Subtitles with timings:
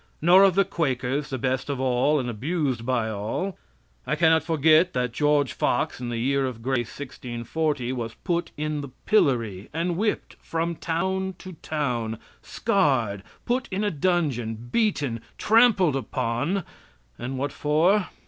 [0.19, 3.59] Nor of the Quakers, the best of all, and abused by all.
[4.07, 8.49] I can not forget that George Fox, in the year of grace 1640, was put
[8.57, 15.19] in the pillory and whipped from town to town, scarred, put in a dungeon, beaten,
[15.37, 16.63] trampled upon,
[17.19, 18.07] and what for?